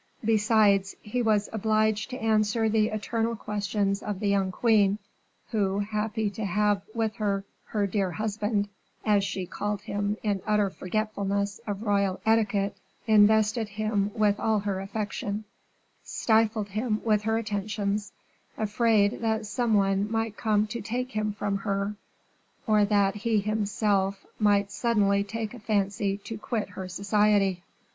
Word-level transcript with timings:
Besides, 0.25 0.95
he 1.03 1.21
was 1.21 1.47
obliged 1.53 2.09
to 2.09 2.17
answer 2.19 2.67
the 2.67 2.87
eternal 2.87 3.35
questions 3.35 4.01
of 4.01 4.19
the 4.19 4.29
young 4.29 4.51
queen, 4.51 4.97
who, 5.51 5.77
happy 5.77 6.31
to 6.31 6.43
have 6.43 6.81
with 6.95 7.17
her 7.17 7.43
"her 7.65 7.85
dear 7.85 8.13
husband," 8.13 8.67
as 9.05 9.23
she 9.23 9.45
called 9.45 9.81
him 9.83 10.17
in 10.23 10.41
utter 10.47 10.71
forgetfulness 10.71 11.59
of 11.67 11.83
royal 11.83 12.19
etiquette, 12.25 12.77
invested 13.05 13.69
him 13.69 14.09
with 14.15 14.39
all 14.39 14.61
her 14.61 14.79
affection, 14.79 15.43
stifled 16.03 16.69
him 16.69 17.01
with 17.05 17.21
her 17.21 17.37
attentions, 17.37 18.11
afraid 18.57 19.21
that 19.21 19.45
some 19.45 19.75
one 19.75 20.09
might 20.11 20.35
come 20.35 20.65
to 20.65 20.81
take 20.81 21.11
him 21.11 21.31
from 21.31 21.57
her, 21.57 21.95
or 22.65 22.85
that 22.85 23.17
he 23.17 23.39
himself 23.39 24.25
might 24.39 24.71
suddenly 24.71 25.23
take 25.23 25.53
a 25.53 25.59
fancy 25.59 26.17
to 26.17 26.39
quit 26.39 26.69
her 26.69 26.87
society. 26.89 27.61